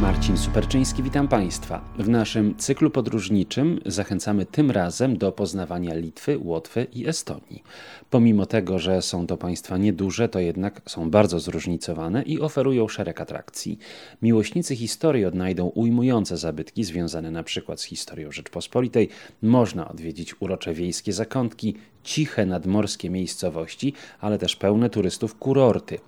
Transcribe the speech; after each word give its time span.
Marcin 0.00 0.36
Superczyński, 0.36 1.02
witam 1.02 1.28
Państwa. 1.28 1.80
W 1.98 2.08
naszym 2.08 2.56
cyklu 2.56 2.90
podróżniczym 2.90 3.80
zachęcamy 3.86 4.46
tym 4.46 4.70
razem 4.70 5.16
do 5.16 5.32
poznawania 5.32 5.94
Litwy, 5.94 6.38
Łotwy 6.38 6.86
i 6.92 7.08
Estonii. 7.08 7.62
Pomimo 8.10 8.46
tego, 8.46 8.78
że 8.78 9.02
są 9.02 9.26
to 9.26 9.36
państwa 9.36 9.76
nieduże, 9.76 10.28
to 10.28 10.40
jednak 10.40 10.80
są 10.86 11.10
bardzo 11.10 11.40
zróżnicowane 11.40 12.22
i 12.22 12.40
oferują 12.40 12.88
szereg 12.88 13.20
atrakcji. 13.20 13.78
Miłośnicy 14.22 14.76
historii 14.76 15.24
odnajdą 15.24 15.66
ujmujące 15.66 16.36
zabytki 16.36 16.84
związane 16.84 17.30
na 17.30 17.42
przykład 17.42 17.80
z 17.80 17.84
historią 17.84 18.32
Rzeczpospolitej. 18.32 19.08
Można 19.42 19.88
odwiedzić 19.88 20.34
urocze 20.40 20.74
wiejskie 20.74 21.12
zakątki, 21.12 21.74
ciche 22.04 22.46
nadmorskie 22.46 23.10
miejscowości, 23.10 23.92
ale 24.20 24.38
też 24.38 24.56
pełne 24.56 24.90
turystów 24.90 25.34
kurorty. 25.34 25.98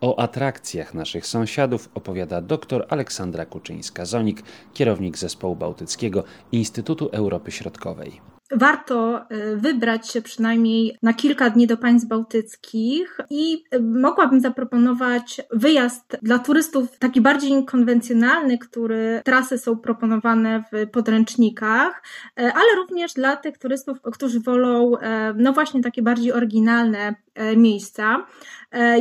O 0.00 0.18
atrakcjach 0.18 0.94
naszych 0.94 1.26
sąsiadów 1.26 1.88
opowiada 1.94 2.40
dr 2.40 2.86
Aleksandra 2.88 3.39
Kuczyńska-Zonik, 3.46 4.42
kierownik 4.74 5.18
zespołu 5.18 5.56
bałtyckiego 5.56 6.24
Instytutu 6.52 7.08
Europy 7.12 7.50
Środkowej 7.50 8.20
warto 8.50 9.20
y, 9.32 9.56
wybrać 9.56 10.10
się 10.10 10.22
przynajmniej 10.22 10.98
na 11.02 11.14
kilka 11.14 11.50
dni 11.50 11.66
do 11.66 11.76
państw 11.76 12.08
bałtyckich 12.08 13.18
i 13.30 13.64
y, 13.74 13.80
mogłabym 13.80 14.40
zaproponować 14.40 15.40
wyjazd 15.50 16.16
dla 16.22 16.38
turystów 16.38 16.98
taki 16.98 17.20
bardziej 17.20 17.64
konwencjonalny, 17.64 18.58
który 18.58 19.22
trasy 19.24 19.58
są 19.58 19.76
proponowane 19.76 20.64
w 20.72 20.90
podręcznikach, 20.90 22.02
y, 22.26 22.42
ale 22.42 22.76
również 22.76 23.12
dla 23.12 23.36
tych 23.36 23.58
turystów, 23.58 23.98
którzy 24.12 24.40
wolą 24.40 24.92
no 25.36 25.52
właśnie 25.52 25.82
takie 25.82 26.02
bardziej 26.02 26.32
oryginalne 26.32 27.14
miejsca. 27.56 28.26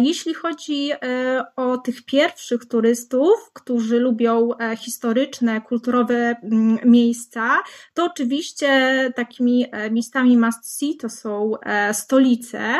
Jeśli 0.02 0.34
chodzi 0.34 0.92
o 1.56 1.78
tych 1.78 2.06
pierwszych 2.06 2.66
turystów, 2.66 3.52
którzy 3.54 4.00
lubią 4.00 4.50
historyczne, 4.78 5.62
kulturowe 5.62 6.36
mm, 6.44 6.78
miejsca, 6.86 7.58
to 7.94 8.06
oczywiście 8.06 8.70
taki 9.16 9.39
takimi 9.40 9.66
e, 9.72 9.92
miejscami 9.92 10.38
must 10.38 10.78
see 10.78 10.98
to 10.98 11.10
są 11.10 11.52
e, 11.60 11.94
stolice. 11.94 12.76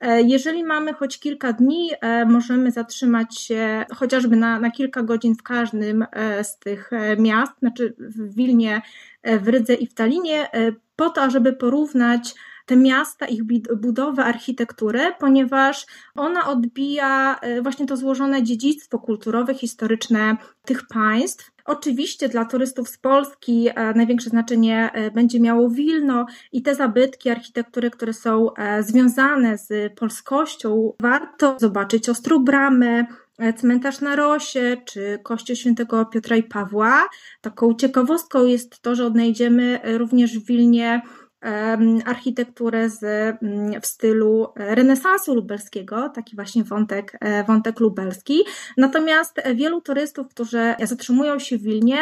E, 0.00 0.22
jeżeli 0.22 0.64
mamy 0.64 0.92
choć 0.92 1.20
kilka 1.20 1.52
dni, 1.52 1.90
możemy 2.26 2.70
zatrzymać 2.70 3.38
się 3.38 3.84
chociażby 3.94 4.36
na, 4.36 4.60
na 4.60 4.70
kilka 4.70 5.02
godzin 5.02 5.34
w 5.34 5.42
każdym 5.42 6.06
z 6.42 6.58
tych 6.58 6.90
miast, 7.18 7.52
znaczy 7.58 7.94
w 7.98 8.34
Wilnie, 8.34 8.82
w 9.24 9.48
Rydze 9.48 9.74
i 9.74 9.86
w 9.86 9.94
Talinie, 9.94 10.48
po 10.96 11.10
to, 11.10 11.30
żeby 11.30 11.52
porównać 11.52 12.34
te 12.70 12.76
miasta, 12.76 13.26
ich 13.26 13.42
budowę, 13.76 14.24
architekturę, 14.24 15.12
ponieważ 15.20 15.86
ona 16.14 16.46
odbija 16.48 17.40
właśnie 17.62 17.86
to 17.86 17.96
złożone 17.96 18.42
dziedzictwo 18.42 18.98
kulturowe, 18.98 19.54
historyczne 19.54 20.36
tych 20.64 20.86
państw. 20.86 21.50
Oczywiście 21.64 22.28
dla 22.28 22.44
turystów 22.44 22.88
z 22.88 22.98
Polski 22.98 23.68
e, 23.68 23.94
największe 23.94 24.30
znaczenie 24.30 24.90
e, 24.92 25.10
będzie 25.10 25.40
miało 25.40 25.70
Wilno 25.70 26.26
i 26.52 26.62
te 26.62 26.74
zabytki 26.74 27.30
architektury, 27.30 27.90
które 27.90 28.12
są 28.12 28.54
e, 28.54 28.82
związane 28.82 29.58
z 29.58 29.98
polskością. 29.98 30.92
Warto 31.00 31.56
zobaczyć 31.60 32.08
Ostrą 32.08 32.38
Bramę, 32.38 33.06
cmentarz 33.56 34.00
na 34.00 34.16
Rosie 34.16 34.76
czy 34.84 35.18
kościół 35.22 35.56
świętego 35.56 36.04
Piotra 36.04 36.36
i 36.36 36.42
Pawła. 36.42 37.08
Taką 37.40 37.74
ciekawostką 37.74 38.44
jest 38.44 38.82
to, 38.82 38.94
że 38.94 39.06
odnajdziemy 39.06 39.80
również 39.84 40.38
w 40.38 40.46
Wilnie 40.46 41.02
architekturę 42.04 42.90
z, 42.90 43.02
mm, 43.02 43.80
w 43.80 43.86
stylu 43.86 44.48
renesansu 44.56 45.34
lubelskiego, 45.34 46.08
taki 46.08 46.36
właśnie 46.36 46.64
wątek, 46.64 47.16
e, 47.20 47.44
wątek 47.44 47.80
lubelski. 47.80 48.44
Natomiast 48.76 49.40
wielu 49.54 49.80
turystów, 49.80 50.28
którzy 50.28 50.74
zatrzymują 50.82 51.38
się 51.38 51.58
w 51.58 51.62
Wilnie, 51.62 51.98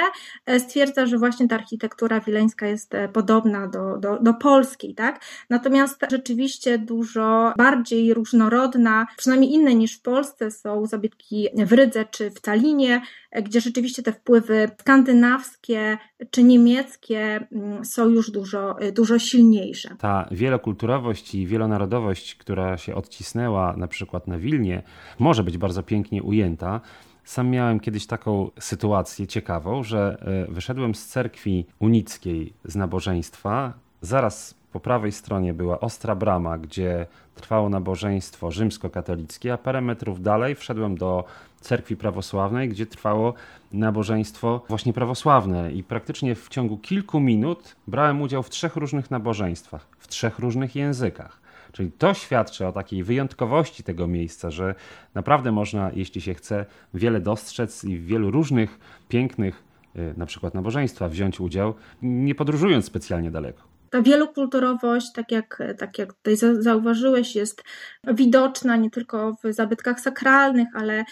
e, 0.47 0.61
stwierdza, 0.61 1.07
że 1.07 1.19
właśnie 1.19 1.49
ta 1.49 1.55
architektura 1.55 2.21
wileńska 2.21 2.67
jest 2.67 2.95
e, 2.95 3.09
podobna 3.09 3.67
do, 3.67 3.97
do, 3.99 4.19
do 4.19 4.35
polskiej, 4.35 4.95
tak? 4.95 5.21
Natomiast 5.51 6.01
rzeczywiście 6.11 6.79
dużo 6.79 7.53
bardziej 7.57 8.15
różnorodna, 8.15 9.07
przynajmniej 9.17 9.53
inne 9.53 9.75
niż 9.75 9.99
w 9.99 10.03
Polsce, 10.03 10.51
są 10.51 10.87
zabytki 10.87 11.49
w 11.67 11.73
Rydze 11.73 12.05
czy 12.05 12.31
w 12.31 12.41
Talinie, 12.41 13.03
gdzie 13.43 13.61
rzeczywiście 13.61 14.03
te 14.03 14.13
wpływy 14.13 14.71
skandynawskie 14.81 15.99
czy 16.31 16.43
niemieckie 16.43 17.47
mm, 17.53 17.85
są 17.85 18.09
już 18.09 18.31
dużo, 18.31 18.77
dużo 18.93 19.19
silniejsze. 19.31 19.97
Ta 19.99 20.29
wielokulturowość 20.31 21.35
i 21.35 21.47
wielonarodowość, 21.47 22.35
która 22.35 22.77
się 22.77 22.95
odcisnęła 22.95 23.75
na 23.77 23.89
przykład 23.89 24.27
na 24.27 24.39
Wilnie, 24.39 24.83
może 25.19 25.45
być 25.45 25.59
bardzo 25.59 25.83
pięknie 25.83 26.23
ujęta. 26.23 26.81
Sam 27.25 27.51
miałem 27.51 27.81
kiedyś 27.81 28.07
taką 28.07 28.51
sytuację 28.61 29.27
ciekawą, 29.27 29.83
że 29.83 30.19
e, 30.49 30.53
wyszedłem 30.53 30.95
z 30.95 31.07
cerkwi 31.07 31.67
unickiej 31.79 32.53
z 32.65 32.77
nabożeństwa. 32.77 33.73
Zaraz 34.01 34.58
po 34.73 34.81
prawej 34.81 35.13
stronie 35.13 35.55
była 35.55 35.81
Ostra 35.81 36.15
Brama, 36.15 36.59
gdzie 36.59 37.07
trwało 37.35 37.69
nabożeństwo 37.69 38.51
rzymskokatolickie, 38.51 39.53
a 39.53 39.59
parę 39.59 39.81
metrów 39.81 40.23
dalej 40.23 40.55
wszedłem 40.55 40.97
do 40.97 41.25
cerkwi 41.61 41.97
prawosławnej, 41.97 42.69
gdzie 42.69 42.87
trwało 42.87 43.35
nabożeństwo 43.73 44.65
właśnie 44.69 44.93
prawosławne 44.93 45.73
i 45.73 45.83
praktycznie 45.83 46.35
w 46.35 46.49
ciągu 46.49 46.79
kilku 46.79 47.21
minut 47.21 47.77
brałem 47.87 48.23
udział 48.23 48.43
w 48.43 48.51
trzech 48.51 48.77
różnych 48.77 49.11
nabożeństwach, 49.11 49.87
w 49.99 50.09
trzech 50.09 50.39
różnych 50.39 50.77
językach. 50.77 51.41
Czyli 51.73 51.93
to 51.93 52.15
świadczy 52.15 52.67
o 52.67 52.73
takiej 52.73 53.05
wyjątkowości 53.05 53.83
tego 53.83 54.07
miejsca, 54.07 54.51
że 54.51 54.75
naprawdę 55.15 55.53
można, 55.53 55.91
jeśli 55.95 56.21
się 56.21 56.35
chce, 56.35 56.67
wiele 56.95 57.21
dostrzec 57.21 57.85
i 57.85 57.97
w 57.97 58.07
wielu 58.07 58.31
różnych 58.31 58.79
pięknych, 59.09 59.63
y, 59.97 60.15
na 60.17 60.27
przykład 60.27 60.55
nabożeństwa, 60.55 61.09
wziąć 61.09 61.41
udział, 61.41 61.75
nie 62.03 62.35
podróżując 62.35 62.85
specjalnie 62.85 63.31
daleko. 63.31 63.63
Ta 63.91 64.03
wielokulturowość, 64.03 65.13
tak 65.15 65.33
jak, 65.33 65.63
tak 65.79 65.99
jak 65.99 66.13
tutaj 66.13 66.37
zauważyłeś, 66.59 67.37
jest 67.37 67.63
widoczna 68.07 68.77
nie 68.77 68.91
tylko 68.91 69.37
w 69.45 69.53
zabytkach 69.53 70.01
sakralnych, 70.01 70.69
ale, 70.75 71.05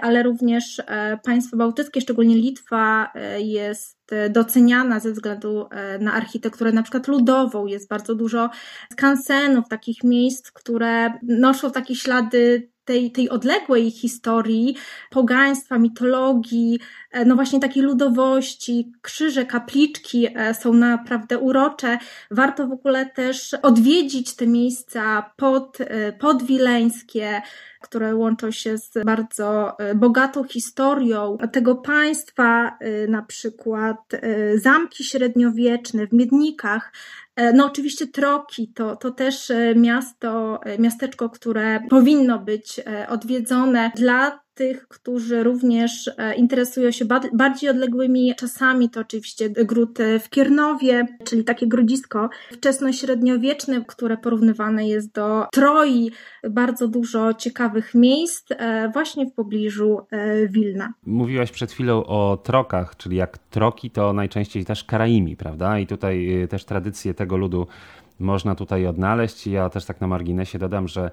ale 0.00 0.22
również 0.22 0.82
e, 0.86 1.18
państwa 1.24 1.56
bałtyckie, 1.56 2.00
szczególnie 2.00 2.36
Litwa, 2.36 3.12
e, 3.14 3.40
jest 3.40 4.00
doceniana 4.30 5.00
ze 5.00 5.12
względu 5.12 5.66
e, 5.70 5.98
na 5.98 6.12
architekturę 6.12 6.72
na 6.72 6.82
przykład 6.82 7.08
ludową. 7.08 7.66
Jest 7.66 7.88
bardzo 7.88 8.14
dużo 8.14 8.50
skansenów, 8.92 9.68
takich 9.68 10.04
miejsc, 10.04 10.50
które 10.52 11.12
noszą 11.22 11.70
takie 11.70 11.94
ślady 11.94 12.70
tej, 12.90 13.10
tej 13.10 13.28
odległej 13.28 13.90
historii, 13.90 14.76
pogaństwa, 15.10 15.78
mitologii, 15.78 16.80
e, 17.10 17.24
no 17.24 17.34
właśnie 17.34 17.60
takiej 17.60 17.82
ludowości, 17.82 18.92
krzyże, 19.02 19.44
kapliczki 19.44 20.28
e, 20.34 20.54
są 20.54 20.72
naprawdę 20.72 21.38
urocze. 21.38 21.98
Warto 22.30 22.66
w 22.66 22.72
ogóle 22.72 23.06
też 23.06 23.54
odwiedzić 23.62 24.36
te 24.36 24.46
miejsca 24.46 25.32
pod, 25.36 25.80
e, 25.80 26.12
podwileńskie, 26.12 27.42
które 27.80 28.16
łączą 28.16 28.50
się 28.50 28.78
z 28.78 28.90
bardzo 29.06 29.76
bogatą 29.94 30.44
historią 30.44 31.38
tego 31.52 31.74
państwa, 31.74 32.78
na 33.08 33.22
przykład 33.22 33.96
zamki 34.54 35.04
średniowieczne 35.04 36.06
w 36.06 36.12
Miednikach, 36.12 36.92
no 37.54 37.66
oczywiście 37.66 38.06
Troki 38.06 38.72
to, 38.72 38.96
to 38.96 39.10
też 39.10 39.50
e, 39.50 39.74
miasto, 39.74 40.60
e, 40.64 40.78
miasteczko, 40.78 41.30
które 41.30 41.80
powinno 41.90 42.38
być 42.38 42.80
odwiedzone 43.08 43.90
dla 43.96 44.40
tych, 44.60 44.88
którzy 44.88 45.42
również 45.42 46.10
e, 46.18 46.34
interesują 46.34 46.90
się 46.90 47.04
bardziej 47.32 47.70
odległymi 47.70 48.34
czasami, 48.36 48.90
to 48.90 49.00
oczywiście 49.00 49.50
gród 49.50 49.98
w 50.24 50.28
Kiernowie, 50.28 51.06
czyli 51.24 51.44
takie 51.44 51.66
grodzisko 51.66 52.28
wczesnośredniowieczne, 52.52 53.84
które 53.86 54.16
porównywane 54.16 54.88
jest 54.88 55.12
do 55.12 55.46
Troi. 55.52 56.10
Bardzo 56.50 56.88
dużo 56.88 57.34
ciekawych 57.34 57.94
miejsc 57.94 58.46
e, 58.50 58.90
właśnie 58.92 59.26
w 59.26 59.32
pobliżu 59.32 60.00
e, 60.10 60.48
Wilna. 60.48 60.92
Mówiłaś 61.06 61.50
przed 61.50 61.72
chwilą 61.72 62.04
o 62.04 62.36
trokach, 62.42 62.96
czyli 62.96 63.16
jak 63.16 63.38
troki 63.38 63.90
to 63.90 64.12
najczęściej 64.12 64.64
też 64.64 64.84
Karaimi, 64.84 65.36
prawda? 65.36 65.78
I 65.78 65.86
tutaj 65.86 66.46
też 66.50 66.64
tradycje 66.64 67.14
tego 67.14 67.36
ludu 67.36 67.66
można 68.20 68.54
tutaj 68.54 68.86
odnaleźć. 68.86 69.46
Ja 69.46 69.70
też 69.70 69.84
tak 69.84 70.00
na 70.00 70.06
marginesie 70.06 70.58
dodam, 70.58 70.88
że 70.88 71.10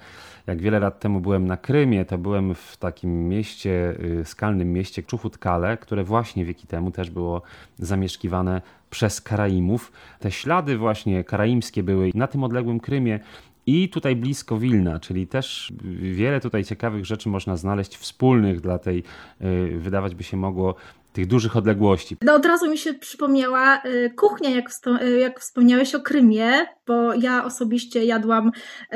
jak 0.48 0.62
wiele 0.62 0.80
lat 0.80 1.00
temu 1.00 1.19
byłem 1.19 1.48
na 1.48 1.57
Krymie, 1.57 2.06
to 2.06 2.18
byłem 2.18 2.56
w 2.56 2.77
takim 2.77 3.30
mieście, 3.30 3.95
y, 4.21 4.25
skalnym 4.25 4.74
mieście 4.74 5.04
Czuchutkale, 5.04 5.77
które 5.77 6.04
właśnie 6.04 6.45
wieki 6.45 6.68
temu 6.68 6.92
też 6.92 7.09
było 7.09 7.42
zamieszkiwane 7.80 8.62
przez 8.89 9.21
Karaimów. 9.21 9.92
Te 10.19 10.31
ślady 10.31 10.77
właśnie 10.77 11.24
karaimskie 11.24 11.83
były 11.83 12.12
na 12.15 12.27
tym 12.27 12.44
odległym 12.44 12.80
Krymie 12.80 13.19
i 13.68 13.90
tutaj 13.90 14.16
blisko 14.16 14.58
Wilna, 14.58 15.00
czyli 15.00 15.28
też 15.28 15.74
wiele 16.02 16.42
tutaj 16.42 16.64
ciekawych 16.64 17.06
rzeczy 17.06 17.30
można 17.30 17.58
znaleźć 17.58 17.98
wspólnych 17.98 18.62
dla 18.62 18.80
tej, 18.80 19.04
y, 19.42 19.78
wydawać 19.78 20.16
by 20.16 20.24
się 20.24 20.38
mogło, 20.38 20.75
tych 21.14 21.28
dużych 21.28 21.58
odległości. 21.58 22.18
No 22.22 22.34
od 22.34 22.46
razu 22.46 22.72
mi 22.72 22.78
się 22.78 22.94
przypomniała 22.94 23.81
y, 23.86 24.14
kuchnia, 24.16 24.50
jak, 24.50 24.69
y, 25.02 25.19
jak 25.19 25.40
wspomniałeś 25.40 25.96
o 25.96 26.00
Krymie, 26.00 26.52
bo 26.88 27.14
ja 27.14 27.46
osobiście 27.46 28.06
jadłam 28.06 28.52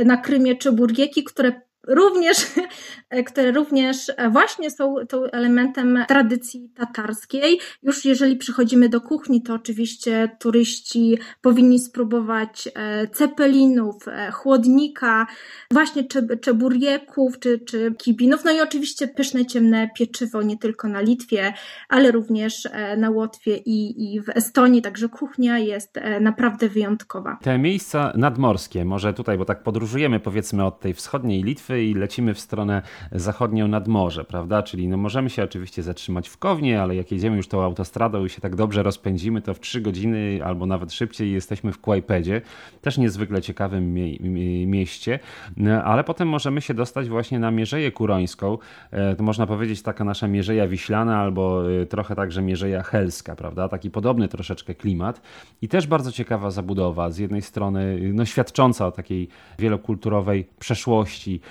na 0.05 0.17
Krymie 0.17 0.55
czeburgieki, 0.55 1.23
które 1.23 1.61
również, 1.87 2.47
które 3.27 3.51
również 3.51 4.11
właśnie 4.31 4.71
są 4.71 4.95
to 5.09 5.33
elementem 5.33 6.05
tradycji 6.07 6.69
tatarskiej. 6.75 7.59
Już 7.83 8.05
jeżeli 8.05 8.35
przychodzimy 8.35 8.89
do 8.89 9.01
kuchni, 9.01 9.41
to 9.41 9.53
oczywiście 9.53 10.29
turyści 10.39 11.17
powinni 11.41 11.79
spróbować 11.79 12.69
e, 12.75 13.07
cepelinów, 13.07 14.07
e, 14.07 14.31
chłodnika, 14.31 15.27
właśnie 15.71 16.03
czeburieków 16.41 17.39
czy, 17.39 17.59
czy 17.59 17.95
kibinów, 17.97 18.43
no 18.45 18.51
i 18.51 18.61
oczywiście 18.61 19.07
pyszne 19.07 19.45
ciemne 19.45 19.89
pieczywo 19.97 20.41
nie 20.41 20.57
tylko 20.57 20.87
na 20.87 21.01
Litwie, 21.01 21.53
ale 21.89 22.11
również 22.11 22.65
e, 22.65 22.97
na 22.97 23.09
Łotwie 23.09 23.57
i, 23.57 24.13
i 24.13 24.21
w 24.21 24.29
Estonii, 24.29 24.81
także 24.81 25.09
kuchnia 25.09 25.59
jest 25.59 25.99
naprawdę 26.21 26.69
wyjątkowa. 26.69 27.37
Te 27.41 27.57
miejsca 27.57 28.13
nadmorskie, 28.15 28.85
może 28.85 29.13
tutaj, 29.13 29.37
bo 29.37 29.45
tak 29.45 29.63
podróżujemy 29.63 30.19
powiedzmy 30.19 30.65
od 30.65 30.79
tej 30.79 30.93
wschodniej 30.93 31.43
Litwy 31.43 31.70
i 31.79 31.93
lecimy 31.93 32.33
w 32.33 32.39
stronę 32.39 32.81
zachodnią 33.11 33.67
nad 33.67 33.87
morze, 33.87 34.23
prawda? 34.23 34.63
Czyli 34.63 34.87
no 34.87 34.97
możemy 34.97 35.29
się 35.29 35.43
oczywiście 35.43 35.83
zatrzymać 35.83 36.29
w 36.29 36.37
Kownie, 36.37 36.81
ale 36.81 36.95
jak 36.95 37.11
jedziemy 37.11 37.37
już 37.37 37.47
tą 37.47 37.63
autostradą 37.63 38.25
i 38.25 38.29
się 38.29 38.41
tak 38.41 38.55
dobrze 38.55 38.83
rozpędzimy, 38.83 39.41
to 39.41 39.53
w 39.53 39.59
3 39.59 39.81
godziny 39.81 40.39
albo 40.43 40.65
nawet 40.65 40.93
szybciej 40.93 41.31
jesteśmy 41.31 41.71
w 41.71 41.81
Kłajpedzie, 41.81 42.41
też 42.81 42.97
niezwykle 42.97 43.41
ciekawym 43.41 43.93
mie 43.93 44.67
mieście, 44.67 45.19
no, 45.57 45.83
ale 45.83 46.03
potem 46.03 46.27
możemy 46.27 46.61
się 46.61 46.73
dostać 46.73 47.09
właśnie 47.09 47.39
na 47.39 47.51
Mierzeję 47.51 47.91
Kurońską, 47.91 48.57
e, 48.91 49.15
to 49.15 49.23
można 49.23 49.47
powiedzieć 49.47 49.81
taka 49.81 50.03
nasza 50.03 50.27
Mierzeja 50.27 50.67
Wiślana 50.67 51.17
albo 51.17 51.71
e, 51.71 51.85
trochę 51.85 52.15
także 52.15 52.41
Mierzeja 52.41 52.83
Helska, 52.83 53.35
prawda? 53.35 53.69
Taki 53.69 53.91
podobny 53.91 54.27
troszeczkę 54.27 54.75
klimat. 54.75 55.21
I 55.61 55.67
też 55.67 55.87
bardzo 55.87 56.11
ciekawa 56.11 56.51
zabudowa, 56.51 57.09
z 57.09 57.17
jednej 57.17 57.41
strony 57.41 57.99
no, 58.13 58.25
świadcząca 58.25 58.87
o 58.87 58.91
takiej 58.91 59.27
wielokulturowej 59.59 60.47
przeszłości 60.59 61.41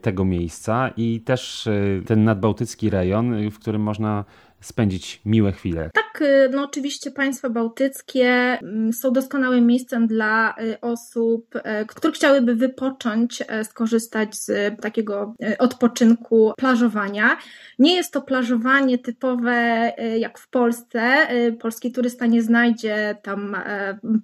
tego 0.00 0.24
miejsca 0.24 0.90
i 0.96 1.20
też 1.20 1.68
ten 2.06 2.24
nadbałtycki 2.24 2.90
rejon, 2.90 3.50
w 3.50 3.58
którym 3.58 3.82
można 3.82 4.24
spędzić 4.62 5.20
miłe 5.24 5.52
chwile. 5.52 5.90
Tak, 5.94 6.22
y, 6.22 6.48
no 6.52 6.64
oczywiście 6.64 7.10
państwa 7.10 7.50
bałtyckie 7.50 8.28
mm, 8.28 8.92
są 8.92 9.12
doskonałym 9.12 9.66
miejscem 9.66 10.06
dla 10.06 10.54
y, 10.60 10.80
osób, 10.80 11.56
y, 11.56 11.60
które 11.86 12.12
chciałyby 12.12 12.54
wypocząć, 12.54 13.42
skorzystać 13.64 14.34
z 14.36 14.80
takiego 14.80 15.34
odpoczynku 15.58 16.52
plażowania. 16.56 17.36
Nie 17.78 17.94
jest 17.94 18.12
to 18.12 18.22
plażowanie 18.22 18.98
typowe 18.98 19.92
jak 20.18 20.38
w 20.38 20.48
Polsce. 20.48 21.02
Polski 21.60 21.92
turysta 21.92 22.26
nie 22.26 22.42
znajdzie 22.42 23.16
tam 23.22 23.56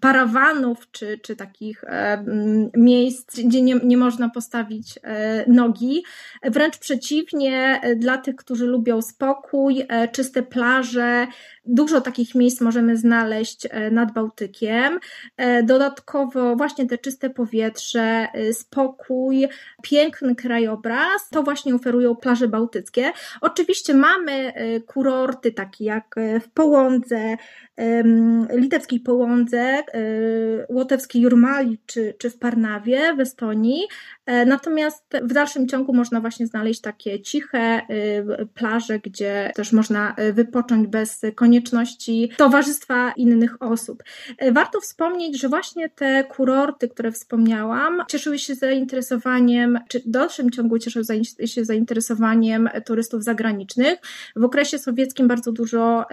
parawanów 0.01 0.91
czy, 0.91 1.19
czy 1.19 1.37
takich 1.37 1.85
mm, 1.85 2.71
miejsc, 2.77 3.41
gdzie 3.41 3.63
nie, 3.63 3.75
nie 3.75 3.97
można 3.97 4.29
postawić 4.29 4.99
nogi. 5.47 6.05
Wręcz 6.45 6.79
przeciwnie, 6.79 7.81
dla 7.97 8.19
tych, 8.19 8.37
którzy 8.37 8.67
lubią 8.67 9.03
spokój, 9.03 9.87
czy 10.13 10.25
czyste 10.29 10.43
plaże. 10.43 11.27
Dużo 11.71 12.01
takich 12.01 12.35
miejsc 12.35 12.61
możemy 12.61 12.97
znaleźć 12.97 13.67
e, 13.71 13.91
nad 13.91 14.13
Bałtykiem. 14.13 14.99
E, 15.37 15.63
dodatkowo 15.63 16.57
właśnie 16.57 16.87
te 16.87 16.99
czyste 16.99 17.31
powietrze, 17.31 18.29
e, 18.33 18.53
spokój, 18.53 19.49
piękny 19.83 20.35
krajobraz, 20.35 21.29
to 21.31 21.43
właśnie 21.43 21.75
oferują 21.75 22.17
plaże 22.17 22.49
bałtyckie. 22.49 23.13
Oczywiście 23.41 23.95
mamy 23.95 24.53
kurorty 24.87 25.53
takie 25.53 25.85
jak 25.85 26.15
w 26.41 26.49
Połądze, 26.49 27.37
litewskiej 28.51 29.01
Połądze, 29.01 29.83
łotewskiej 30.69 31.23
Jurmali 31.23 31.79
czy, 31.87 32.15
czy 32.19 32.31
w 32.31 32.39
Parnawie 32.39 33.15
w 33.15 33.21
Estonii. 33.21 33.83
Natomiast 34.47 35.05
w 35.23 35.33
dalszym 35.33 35.69
ciągu 35.69 35.95
można 35.95 36.21
właśnie 36.21 36.47
znaleźć 36.47 36.81
takie 36.81 37.21
ciche 37.21 37.81
plaże, 38.55 38.99
gdzie 38.99 39.53
też 39.55 39.73
można 39.73 40.17
wypocząć 40.33 40.87
bez 40.87 41.21
konieczności 41.35 41.58
towarzystwa 42.37 43.13
innych 43.17 43.63
osób. 43.63 44.03
Warto 44.53 44.81
wspomnieć, 44.81 45.41
że 45.41 45.49
właśnie 45.49 45.89
te 45.89 46.25
kurorty, 46.25 46.89
które 46.89 47.13
wspomniałam, 47.13 48.03
cieszyły 48.09 48.39
się 48.39 48.55
zainteresowaniem, 48.55 49.79
czy 49.89 50.01
w 50.01 50.09
dalszym 50.09 50.51
ciągu 50.51 50.79
cieszyły 50.79 51.05
się 51.47 51.65
zainteresowaniem 51.65 52.69
turystów 52.87 53.25
zagranicznych. 53.25 53.99
W 54.37 54.45
okresie 54.45 54.79
sowieckim 54.79 55.29
bardzo 55.29 55.53
dużo 55.53 56.05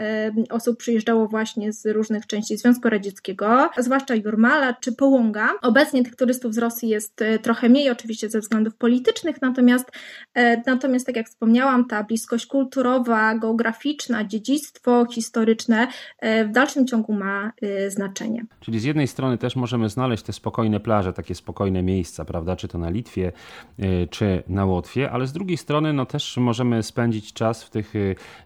osób 0.50 0.78
przyjeżdżało 0.78 1.28
właśnie 1.28 1.74
z 1.74 1.86
różnych 1.86 2.28
części 2.28 2.58
Związku 2.58 2.90
Radzieckiego, 2.90 3.70
zwłaszcza 3.78 4.16
Jurmala 4.16 4.74
czy 4.74 4.92
Połąga. 4.92 5.50
Obecnie 5.62 6.04
tych 6.04 6.16
turystów 6.16 6.54
z 6.54 6.58
Rosji 6.58 6.90
jest 6.90 7.22
e, 7.22 7.40
trochę 7.40 7.70
mniej, 7.70 7.90
oczywiście 7.90 8.30
ze 8.30 8.40
względów 8.40 8.76
politycznych, 8.76 9.42
natomiast, 9.42 9.92
e, 10.34 10.62
natomiast 10.66 11.06
tak 11.06 11.16
jak 11.16 11.28
wspomniałam, 11.28 11.88
ta 11.88 12.04
bliskość 12.04 12.46
kulturowa, 12.46 13.36
geograficzna, 13.36 14.24
dziedzictwo 14.24 15.06
historyczne 15.36 15.88
e, 16.20 16.46
w 16.46 16.52
dalszym 16.52 16.88
ciągu 16.88 17.14
ma 17.14 17.52
e, 17.62 17.92
znaczenie. 17.92 18.46
Czyli 18.60 18.80
z 18.80 18.84
jednej 18.84 19.08
strony 19.08 19.38
też 19.38 19.56
możemy 19.56 19.90
znaleźć 19.90 20.24
te 20.24 20.34
spokojne 20.34 20.80
plaże, 20.80 21.14
takie 21.14 21.36
spokojne 21.36 21.84
miejsca, 21.84 22.26
prawda, 22.26 22.56
czy 22.56 22.68
to 22.68 22.78
na 22.78 22.90
Litwie, 22.90 23.32
e, 23.80 24.08
czy 24.08 24.44
na 24.48 24.66
Łotwie, 24.66 25.12
ale 25.12 25.28
z 25.28 25.34
drugiej 25.34 25.58
strony 25.58 25.94
no 25.94 26.06
też 26.06 26.38
możemy 26.38 26.84
spędzić 26.84 27.34
czas 27.34 27.64
w 27.64 27.70
tych 27.70 27.94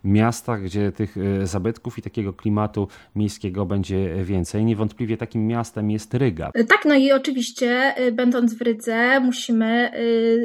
miastach, 0.03 0.63
gdzie 0.63 0.91
tych 0.91 1.15
zabytków 1.43 1.97
i 1.97 2.01
takiego 2.01 2.33
klimatu 2.33 2.87
miejskiego 3.15 3.65
będzie 3.65 4.23
więcej. 4.23 4.65
Niewątpliwie 4.65 5.17
takim 5.17 5.47
miastem 5.47 5.91
jest 5.91 6.13
Ryga. 6.13 6.51
Tak, 6.51 6.85
no 6.85 6.95
i 6.95 7.11
oczywiście 7.11 7.93
będąc 8.11 8.53
w 8.53 8.61
Rydze 8.61 9.19
musimy 9.19 9.91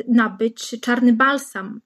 nabyć 0.08 0.80
czarny 0.80 1.12
balsam 1.12 1.80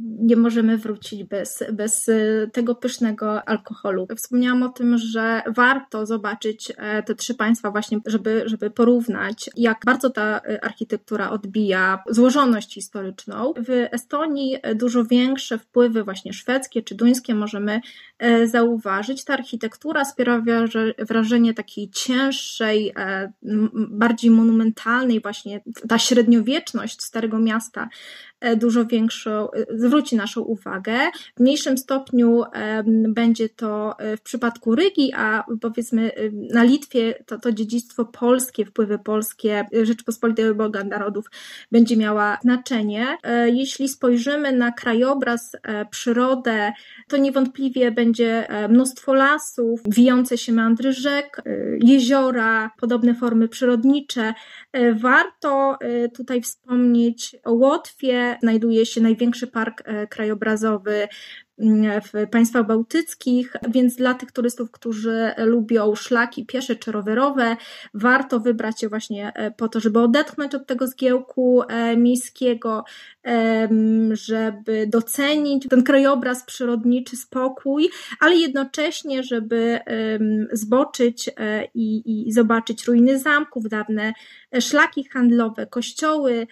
nie 0.00 0.36
możemy 0.36 0.78
wrócić 0.78 1.24
bez, 1.24 1.64
bez 1.72 2.10
tego 2.52 2.74
pysznego 2.74 3.48
alkoholu. 3.48 4.06
Wspomniałam 4.16 4.62
o 4.62 4.68
tym, 4.68 4.98
że 4.98 5.42
warto 5.46 6.06
zobaczyć 6.06 6.72
e, 6.76 7.02
te 7.02 7.14
trzy 7.14 7.34
państwa 7.34 7.70
właśnie, 7.70 7.98
żeby, 8.06 8.42
żeby 8.46 8.70
porównać, 8.70 9.50
jak 9.56 9.78
bardzo 9.86 10.10
ta 10.10 10.40
architektura 10.62 11.30
odbija 11.30 12.02
złożoność 12.10 12.74
historyczną. 12.74 13.54
W 13.56 13.88
Estonii 13.92 14.58
dużo 14.74 15.04
większe 15.04 15.58
wpływy 15.58 16.04
właśnie 16.04 16.32
szwedzkie 16.32 16.82
czy 16.82 16.94
duńskie 16.94 17.34
możemy 17.34 17.80
e, 18.18 18.48
zauważyć. 18.48 19.24
Ta 19.24 19.34
architektura 19.34 20.04
sprawia 20.04 20.64
wrażenie 20.98 21.54
takiej 21.54 21.90
cięższej, 21.90 22.92
e, 22.96 23.32
bardziej 23.74 24.30
monumentalnej 24.30 25.20
właśnie, 25.20 25.60
ta 25.88 25.98
średniowieczność 25.98 27.02
Starego 27.02 27.38
Miasta 27.38 27.88
dużo 28.56 28.84
większą, 28.84 29.48
zwróci 29.70 30.16
naszą 30.16 30.40
uwagę. 30.40 30.98
W 31.36 31.40
mniejszym 31.40 31.78
stopniu 31.78 32.42
będzie 33.08 33.48
to 33.48 33.98
e, 33.98 34.16
w 34.16 34.20
przypadku 34.20 34.74
Rygi, 34.74 35.12
a 35.16 35.44
powiedzmy 35.60 36.14
e, 36.14 36.30
na 36.30 36.62
Litwie 36.62 37.14
to, 37.26 37.38
to 37.38 37.52
dziedzictwo 37.52 38.04
polskie, 38.04 38.64
wpływy 38.64 38.98
polskie 38.98 39.66
Rzeczpospolitej 39.82 40.54
Boga 40.54 40.84
Narodów 40.84 41.24
będzie 41.72 41.96
miała 41.96 42.38
znaczenie. 42.42 43.06
E, 43.22 43.50
jeśli 43.50 43.88
spojrzymy 43.88 44.52
na 44.52 44.72
krajobraz, 44.72 45.56
przyrodę, 45.90 46.72
to 47.08 47.16
niewątpliwie 47.16 47.90
będzie 47.90 48.48
mnóstwo 48.68 49.14
lasów, 49.14 49.80
wijące 49.86 50.38
się 50.38 50.52
meandry 50.52 50.92
rzek, 50.92 51.42
jeziora, 51.80 52.70
podobne 52.80 53.14
formy 53.14 53.48
przyrodnicze. 53.48 54.34
Warto 54.94 55.78
tutaj 56.16 56.42
wspomnieć 56.42 57.36
o 57.44 57.52
Łotwie, 57.52 58.38
znajduje 58.40 58.86
się 58.86 59.00
największy 59.00 59.46
park 59.54 59.82
e, 59.84 60.06
krajobrazowy 60.06 61.08
mm, 61.58 62.00
w 62.00 62.30
państwach 62.30 62.66
bałtyckich, 62.66 63.56
więc 63.68 63.96
dla 63.96 64.14
tych 64.14 64.32
turystów, 64.32 64.70
którzy 64.70 65.30
lubią 65.36 65.94
szlaki 65.94 66.46
piesze 66.46 66.76
czy 66.76 66.92
rowerowe, 66.92 67.56
warto 67.94 68.40
wybrać 68.40 68.82
je 68.82 68.88
właśnie 68.88 69.32
e, 69.34 69.50
po 69.50 69.68
to, 69.68 69.80
żeby 69.80 69.98
odetchnąć 69.98 70.54
od 70.54 70.66
tego 70.66 70.86
zgiełku 70.86 71.62
e, 71.62 71.96
miejskiego, 71.96 72.84
żeby 74.12 74.86
docenić 74.86 75.68
ten 75.68 75.82
krajobraz 75.82 76.44
przyrodniczy, 76.44 77.16
spokój, 77.16 77.90
ale 78.20 78.36
jednocześnie, 78.36 79.22
żeby 79.22 79.78
zboczyć 80.52 81.30
i, 81.74 82.26
i 82.28 82.32
zobaczyć 82.32 82.84
ruiny 82.84 83.18
zamków, 83.18 83.68
dawne 83.68 84.12
szlaki 84.60 85.04
handlowe, 85.04 85.66
kościoły, 85.66 86.46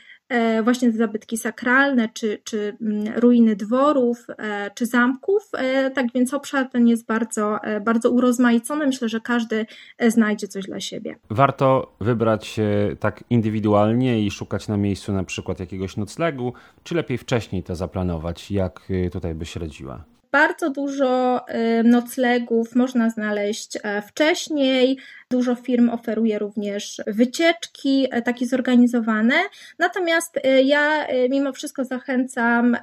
właśnie 0.63 0.93
te 0.93 0.99
zabytki 0.99 1.39
sakralne, 1.39 2.09
czy, 2.15 2.39
czy 2.45 2.77
mm, 2.81 3.15
ruiny 3.17 3.57
dworów, 3.57 4.27
e, 4.39 4.71
czy 4.75 4.87
zamków. 4.87 5.49
E, 5.53 5.91
tak 5.91 6.07
więc 6.15 6.35
obszar 6.35 6.71
ten 6.71 6.89
jest 6.89 7.07
bardzo, 7.07 7.59
bardzo 7.85 8.11
urozmaicony. 8.11 8.87
Myślę, 8.87 9.09
że 9.09 9.21
każdy 9.21 9.67
znajdzie 10.09 10.49
coś 10.49 10.65
dla 10.65 10.81
siebie. 10.81 11.17
Warto 11.31 11.97
wybrać 12.01 12.61
tak 13.01 13.25
indywidualnie 13.31 14.27
i 14.27 14.31
szukać 14.31 14.69
na 14.69 14.77
miejscu 14.77 15.13
na 15.13 15.25
przykład 15.25 15.61
jakiegoś 15.61 15.97
noclegu, 15.97 16.53
czy 16.83 16.95
lepiej 16.95 17.19
wcześniej 17.19 17.63
to 17.63 17.77
zaplanować? 17.77 18.51
Jak 18.51 18.89
tutaj 19.13 19.35
byś 19.35 19.57
radziła? 19.57 20.12
Bardzo 20.33 20.71
dużo 20.71 21.41
noclegów 21.85 22.75
można 22.75 23.11
znaleźć 23.11 23.79
wcześniej. 24.09 24.99
Dużo 25.31 25.55
firm 25.55 25.91
oferuje 25.91 26.39
również 26.39 27.03
wycieczki 27.07 28.09
takie 28.25 28.47
zorganizowane. 28.47 29.35
Natomiast 29.79 30.39
ja 30.65 31.07
mimo 31.31 31.53
wszystko 31.53 31.85
zachęcam 31.85 32.77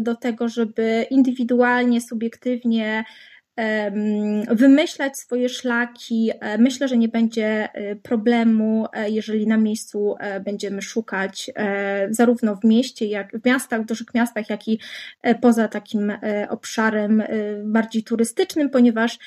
do 0.00 0.14
tego, 0.14 0.48
żeby 0.48 1.06
indywidualnie, 1.10 2.00
subiektywnie 2.00 3.04
wymyślać 4.50 5.18
swoje 5.18 5.48
szlaki. 5.48 6.30
E, 6.40 6.58
myślę, 6.58 6.88
że 6.88 6.96
nie 6.96 7.08
będzie 7.08 7.68
e, 7.72 7.96
problemu, 7.96 8.86
e, 8.92 9.10
jeżeli 9.10 9.46
na 9.46 9.56
miejscu 9.56 10.14
będziemy 10.44 10.82
szukać 10.82 11.50
zarówno 12.10 12.56
w 12.56 12.64
mieście, 12.64 13.06
jak 13.06 13.40
w 13.40 13.46
miastach, 13.46 13.82
w 13.82 13.86
dużych 13.86 14.14
miastach, 14.14 14.50
jak 14.50 14.68
i 14.68 14.80
poza 15.40 15.68
takim 15.68 16.12
obszarem 16.48 17.22
bardziej 17.64 18.02
turystycznym, 18.02 18.70
ponieważ 18.70 19.18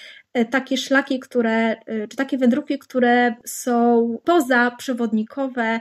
takie 0.51 0.77
szlaki, 0.77 1.19
które, 1.19 1.75
czy 2.09 2.17
takie 2.17 2.37
wędrówki, 2.37 2.79
które 2.79 3.35
są 3.45 4.17
poza 4.23 4.71
przewodnikowe, 4.71 5.79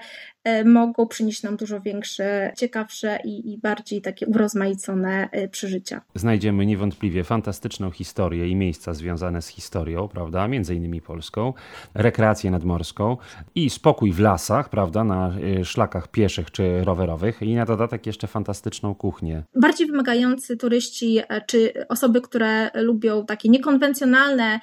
mogą 0.64 1.06
przynieść 1.06 1.42
nam 1.42 1.56
dużo 1.56 1.80
większe, 1.80 2.52
ciekawsze 2.56 3.18
i, 3.24 3.52
i 3.52 3.58
bardziej 3.58 4.02
takie 4.02 4.26
urozmaicone 4.26 5.28
e, 5.30 5.48
przeżycia. 5.48 6.00
Znajdziemy 6.14 6.66
niewątpliwie 6.66 7.24
fantastyczną 7.24 7.90
historię 7.90 8.48
i 8.48 8.56
miejsca 8.56 8.94
związane 8.94 9.42
z 9.42 9.48
historią, 9.48 10.08
prawda, 10.08 10.48
między 10.48 10.74
innymi 10.74 11.00
polską, 11.00 11.52
rekreację 11.94 12.50
nadmorską 12.50 13.16
i 13.54 13.70
spokój 13.70 14.12
w 14.12 14.20
lasach, 14.20 14.68
prawda, 14.68 15.04
na 15.04 15.34
e, 15.60 15.64
szlakach 15.64 16.08
pieszych 16.08 16.50
czy 16.50 16.84
rowerowych 16.84 17.42
i 17.42 17.54
na 17.54 17.66
dodatek 17.66 18.06
jeszcze 18.06 18.26
fantastyczną 18.26 18.94
kuchnię. 18.94 19.42
Bardziej 19.54 19.86
wymagający 19.86 20.56
turyści 20.56 21.20
czy 21.46 21.72
osoby, 21.88 22.20
które 22.20 22.70
lubią 22.74 23.26
takie 23.26 23.48
niekonwencjonalne 23.48 24.44
E, 24.44 24.60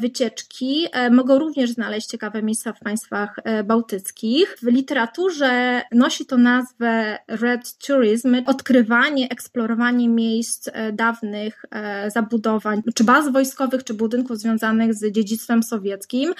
wycieczki 0.00 0.86
e, 0.92 1.10
mogą 1.10 1.38
również 1.38 1.70
znaleźć 1.70 2.06
ciekawe 2.06 2.42
miejsca 2.42 2.72
w 2.72 2.80
państwach 2.80 3.36
e, 3.44 3.64
bałtyckich. 3.64 4.56
W 4.62 4.66
literaturze 4.66 5.82
nosi 5.92 6.26
to 6.26 6.36
nazwę 6.36 7.18
Red 7.28 7.78
Tourism, 7.86 8.36
odkrywanie, 8.46 9.28
eksplorowanie 9.28 10.08
miejsc 10.08 10.70
dawnych 10.92 11.64
zabudowań, 12.08 12.82
czy 12.94 13.04
baz 13.04 13.32
wojskowych, 13.32 13.84
czy 13.84 13.94
budynków 13.94 14.38
związanych 14.38 14.94
z 14.94 15.12
dziedzictwem 15.12 15.62
sowieckim. 15.62 16.34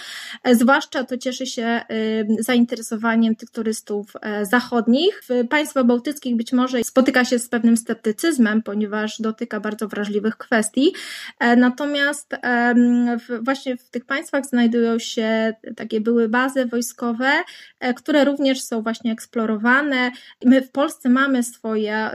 Zwłaszcza 0.53 1.05
to 1.05 1.19
cieszy 1.19 1.47
się 1.47 1.81
zainteresowaniem 2.39 3.37
tych 3.37 3.51
turystów 3.51 4.13
zachodnich. 4.43 5.23
W 5.29 5.49
państwach 5.49 5.85
bałtyckich 5.85 6.37
być 6.37 6.53
może 6.53 6.85
spotyka 6.85 7.25
się 7.25 7.39
z 7.39 7.49
pewnym 7.49 7.77
sceptycyzmem, 7.77 8.63
ponieważ 8.63 9.21
dotyka 9.21 9.61
bardzo 9.61 9.89
wrażliwych 9.89 10.37
kwestii. 10.37 10.93
Natomiast 11.57 12.35
w, 13.29 13.45
właśnie 13.45 13.77
w 13.77 13.91
tych 13.91 14.05
państwach 14.05 14.47
znajdują 14.47 14.99
się 14.99 15.55
takie 15.77 16.01
były 16.01 16.29
bazy 16.29 16.67
wojskowe, 16.67 17.31
e, 17.81 17.95
które 17.95 18.25
również 18.25 18.63
są 18.63 18.83
właśnie 18.83 19.13
eksplorowane. 19.13 20.11
My 20.45 20.63
w 20.63 20.71
Polsce 20.71 21.09
mamy 21.09 21.43
swoje, 21.43 22.11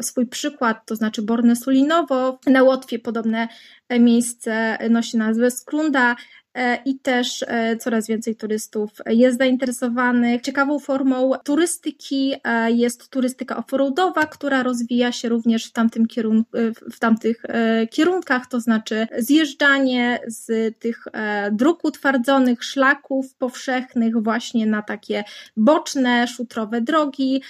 swój 0.00 0.26
przykład, 0.26 0.86
to 0.86 0.96
znaczy 0.96 1.22
Borne 1.22 1.56
Sulinowo, 1.56 2.38
na 2.46 2.62
Łotwie 2.62 2.98
podobne 2.98 3.48
miejsce 3.90 4.78
nosi 4.90 5.16
nazwę 5.16 5.50
Skrunda, 5.50 6.16
E, 6.58 6.78
i 6.84 6.98
też 6.98 7.44
e, 7.48 7.76
coraz 7.76 8.06
więcej 8.06 8.36
turystów 8.36 8.90
jest 9.06 9.38
zainteresowanych. 9.38 10.42
Ciekawą 10.42 10.78
formą 10.78 11.32
turystyki 11.44 12.34
e, 12.44 12.72
jest 12.72 13.08
turystyka 13.08 13.56
offroadowa, 13.56 14.26
która 14.26 14.62
rozwija 14.62 15.12
się 15.12 15.28
również 15.28 15.66
w, 15.66 15.72
tamtym 15.72 16.06
kierunku, 16.06 16.50
w 16.92 16.98
tamtych 16.98 17.42
kierunkach, 17.90 18.46
to 18.46 18.60
znaczy 18.60 19.06
zjeżdżanie 19.18 20.20
z 20.26 20.78
tych 20.78 21.04
dróg 21.52 21.84
utwardzonych, 21.84 22.64
szlaków 22.64 23.34
powszechnych 23.34 24.22
właśnie 24.22 24.66
na 24.66 24.82
takie 24.82 25.24
boczne, 25.56 26.28
szutrowe 26.28 26.80
drogi, 26.80 27.42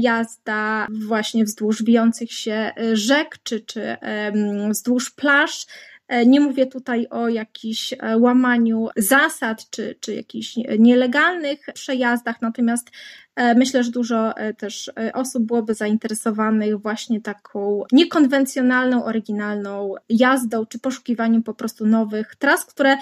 jazda 0.00 0.86
właśnie 0.90 1.44
wzdłuż 1.44 1.82
wijących 1.82 2.32
się 2.32 2.72
rzek 2.92 3.38
czy, 3.42 3.60
czy 3.60 3.96
wzdłuż 4.70 5.10
plaż. 5.10 5.66
E, 6.08 6.26
nie 6.26 6.40
mówię 6.40 6.66
tutaj 6.66 7.06
o 7.10 7.28
jakichś 7.28 7.92
e, 7.92 8.18
łamaniu 8.18 8.88
zasad 8.96 9.70
czy, 9.70 9.96
czy 10.00 10.14
jakichś 10.14 10.56
nielegalnych 10.78 11.66
przejazdach, 11.74 12.42
natomiast 12.42 12.90
e, 13.36 13.54
myślę, 13.54 13.84
że 13.84 13.90
dużo 13.90 14.34
też 14.58 14.90
osób 15.14 15.42
byłoby 15.42 15.74
zainteresowanych 15.74 16.78
właśnie 16.78 17.20
taką 17.20 17.82
niekonwencjonalną, 17.92 19.04
oryginalną 19.04 19.94
jazdą 20.08 20.66
czy 20.66 20.78
poszukiwaniem 20.78 21.42
po 21.42 21.54
prostu 21.54 21.86
nowych 21.86 22.36
tras, 22.38 22.64
które 22.64 22.96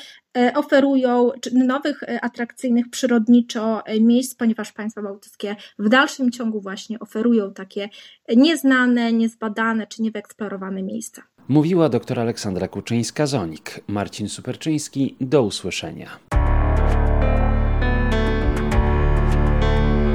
oferują, 0.55 1.31
nowych 1.53 2.01
atrakcyjnych 2.23 2.91
przyrodniczo 2.91 3.83
miejsc, 4.01 4.35
ponieważ 4.35 4.73
państwa 4.73 5.03
bałtyckie 5.03 5.57
w 5.79 5.89
dalszym 5.89 6.31
ciągu 6.31 6.61
właśnie 6.61 6.99
oferują 6.99 7.55
takie 7.55 7.89
nieznane, 8.37 9.13
niezbadane 9.13 9.87
czy 9.87 10.03
niewyeksplorowane 10.03 10.83
miejsca. 10.83 11.23
Mówiła 11.49 11.89
dr 11.89 12.21
Aleksandra 12.21 12.69
Kuczyńska-Zonik. 12.69 13.81
Marcin 13.89 14.29
Superczyński, 14.29 15.17
do 15.21 15.43
usłyszenia. 15.43 16.19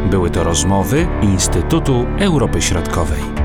Były 0.10 0.30
to 0.30 0.44
rozmowy 0.44 1.08
Instytutu 1.22 2.06
Europy 2.20 2.62
Środkowej. 2.62 3.41